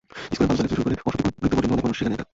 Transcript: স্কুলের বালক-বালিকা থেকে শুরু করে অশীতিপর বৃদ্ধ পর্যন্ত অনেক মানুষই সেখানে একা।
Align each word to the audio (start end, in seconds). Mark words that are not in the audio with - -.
স্কুলের 0.33 0.49
বালক-বালিকা 0.57 0.65
থেকে 0.71 0.75
শুরু 0.75 0.83
করে 0.87 0.95
অশীতিপর 1.03 1.39
বৃদ্ধ 1.41 1.53
পর্যন্ত 1.55 1.59
অনেক 1.73 1.83
মানুষই 1.85 1.99
সেখানে 2.01 2.15
একা। 2.17 2.25